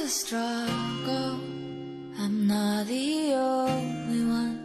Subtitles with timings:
[0.00, 1.38] a struggle.
[2.18, 4.58] I'm not the only one.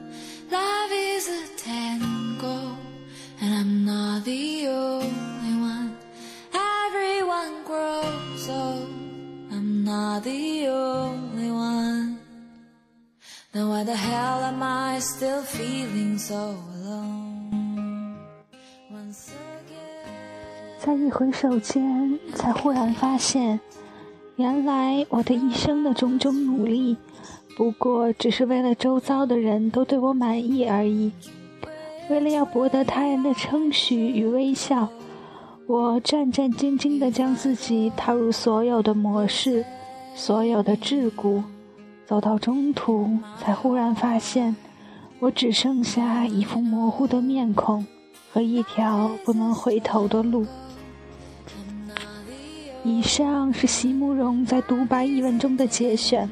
[0.49, 2.77] Love is a tango,
[3.41, 5.95] and I'm not the only one.
[6.53, 8.89] Everyone grows old.
[9.51, 12.19] I'm not the only one.
[13.53, 18.17] Then why the hell am I still feeling so alone?
[18.89, 20.79] Once again.
[20.79, 23.59] 在一回首间，才忽然发现，
[24.36, 26.96] 原来我的一生的种种努力，
[27.56, 31.10] 不过只是为了周遭的人都对我满意而已。
[32.10, 34.88] 为了要博得他人的称许与微笑，
[35.66, 39.64] 我战战兢兢地将自己踏入所有的模式，
[40.14, 41.42] 所有的桎梏。
[42.04, 44.54] 走到中途，才忽然发现，
[45.18, 47.84] 我只剩下一副模糊的面孔
[48.30, 50.46] 和一条不能回头的路。
[52.86, 56.30] 以上是席慕容在独白一文中的节选。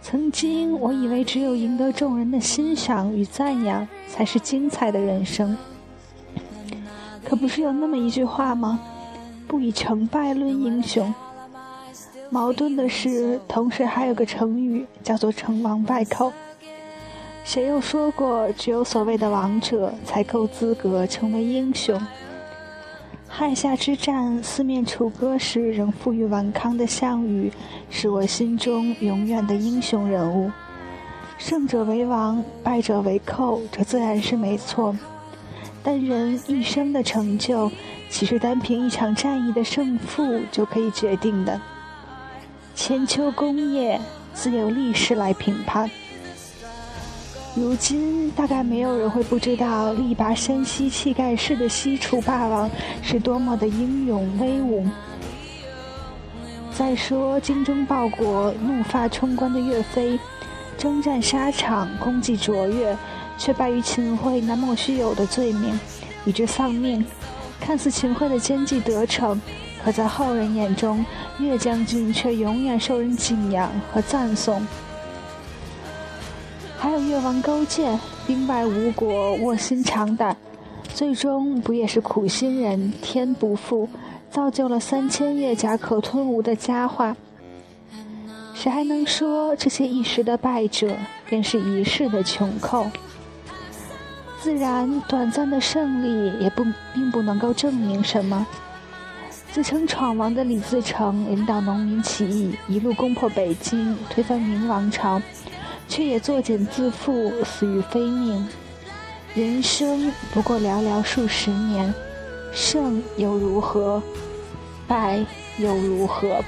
[0.00, 5.56] 曾经我以为只有赢得众人的欣赏与赞扬，才是精彩的人生。
[7.24, 8.78] 可不是有那么一句话吗？
[9.48, 11.12] 不以成败论英雄。
[12.30, 16.32] 矛盾的是，同时还有个成语叫做“成王败寇”。
[17.42, 22.00] 谁又说过，只有所谓的王者才够资格成为英雄？
[23.34, 27.50] 汉夏之战四面楚歌时仍负隅顽抗的项羽，
[27.88, 30.50] 是我心中永远的英雄人物。
[31.38, 34.94] 胜者为王，败者为寇，这自然是没错。
[35.82, 37.72] 但人一生的成就，
[38.10, 41.58] 岂是单凭一场战役的胜负就可以决定的？
[42.74, 43.98] 千秋功业，
[44.34, 45.90] 自有历史来评判。
[47.54, 52.70] 如今，大概没有人会不知道力拔山兮气盖世的西楚霸王
[53.02, 54.86] 是多么的英勇威武。
[56.72, 60.18] 再说精忠报国、怒发冲冠的岳飞，
[60.78, 62.96] 征战沙场，功绩卓越，
[63.36, 65.78] 却败于秦桧那莫须有的罪名，
[66.24, 67.04] 以致丧命。
[67.60, 69.38] 看似秦桧的奸计得逞。
[69.84, 71.04] 可在后人眼中，
[71.38, 74.66] 岳将军却永远受人敬仰和赞颂。
[76.92, 80.36] 有越王勾践，兵败吴国，卧薪尝胆，
[80.92, 83.88] 最终不也是苦心人，天不负，
[84.30, 87.16] 造就了三千越甲可吞吴的佳话？
[88.54, 90.94] 谁还能说这些一时的败者，
[91.26, 92.86] 便是一世的穷寇？
[94.42, 98.46] 自然，短暂的胜利也不并不能够证明什么。
[99.50, 105.20] 自称闯王的李自成领导农民起义，一路攻破北京，推翻明王朝，
[105.92, 108.48] 却也作茧自缚，死于非命。
[109.34, 111.92] 人生不过寥寥数十年，
[112.50, 114.02] 胜又如何？
[114.88, 115.22] 败
[115.58, 116.42] 又如何？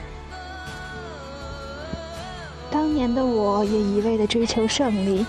[2.70, 5.26] 当年的我也一味地追求胜利，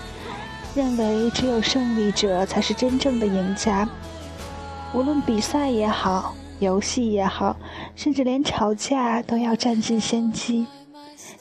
[0.74, 3.86] 认为只有胜利者才是真正的赢家，
[4.94, 6.34] 无论比赛也好。
[6.58, 7.54] 游戏也好，
[7.94, 10.66] 甚至连吵架都要占尽先机。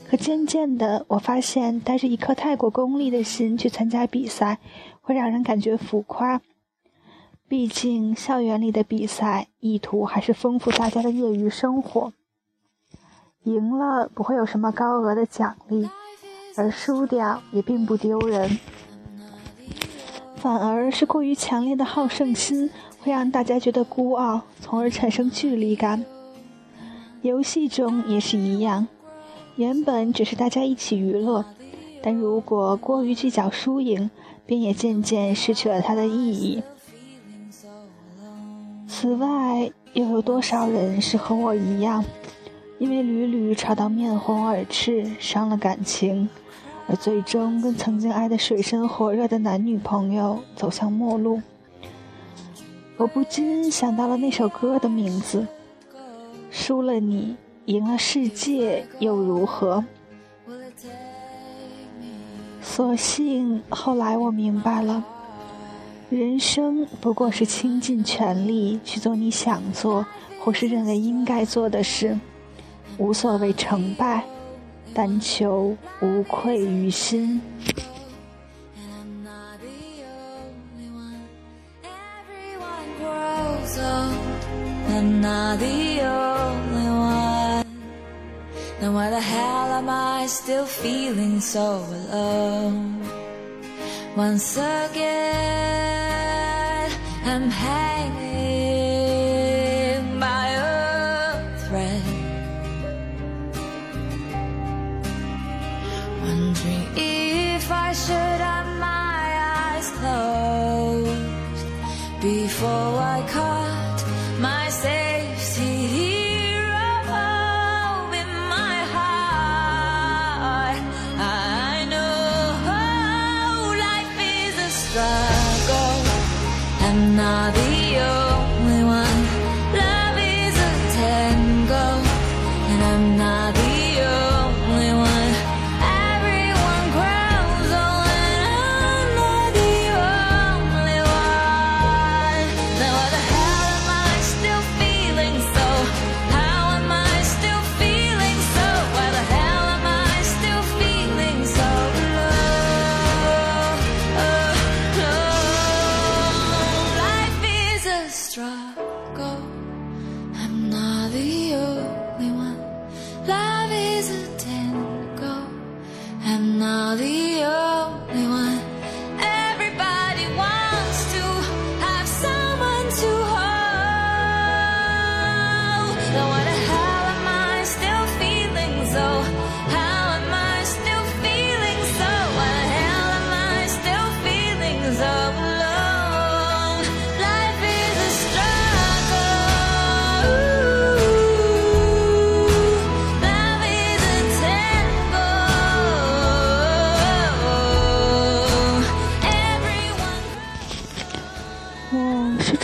[0.08, 4.60] 可渐渐的，我发现带着一颗太过功利的心去参加比赛，
[5.02, 6.42] 会让人感觉浮夸。
[7.48, 12.14] 毕竟，校园里的比赛意图还是丰富大家的业余生活。
[13.44, 15.90] 赢了不会有什么高额的奖励，
[16.56, 18.60] 而输掉也并不丢人，
[20.36, 22.70] 反而是过于强烈的好胜心。
[23.02, 26.04] 会让大家觉得孤傲，从而产生距离感。
[27.22, 28.88] 游戏中也是一样，
[29.56, 31.46] 原本只是大家一起娱乐，
[32.02, 34.10] 但如果过于计较输赢，
[34.46, 36.62] 便也渐渐失去了它的意义。
[38.88, 42.04] 此外，又有多少人是和我一样，
[42.80, 46.28] 因为屡屡吵到面红耳赤，伤了感情，
[46.88, 51.42] 而最终跟曾经爱得水深火热的男女朋友走向陌路？
[52.98, 55.46] 我不禁想到了那首歌的名字
[56.52, 59.84] ：“输了你，赢了世界又如何？”
[62.62, 65.04] 所幸后来我明白了，
[66.10, 70.06] 人生不过是倾尽全力去做你想做
[70.40, 72.20] 或是认为应该做的事，
[72.98, 74.24] 无所谓成败，
[74.94, 77.42] 但求无愧于心。
[85.22, 85.95] Not the
[88.96, 93.02] why the hell am I still feeling so alone?
[94.16, 95.32] Once again,
[97.26, 98.88] I'm hanging
[100.18, 102.04] by a thread.
[106.24, 108.42] Wondering if I should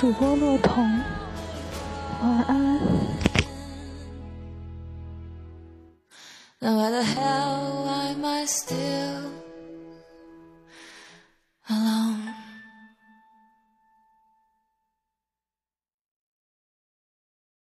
[0.01, 0.83] 主播洛彤，
[2.23, 2.79] 晚安。
[6.59, 6.75] Now